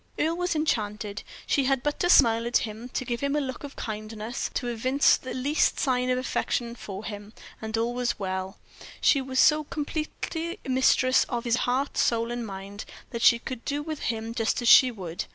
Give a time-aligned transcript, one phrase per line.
[0.17, 3.63] Earle was enchanted; she had but to smile at him, to give him a look
[3.63, 8.57] of kindness, to evince the least sign of affection for him, and all was well;
[8.99, 13.83] she was so completely mistress of his heart, soul, and mind, that she could do
[13.83, 15.25] with him just as she would.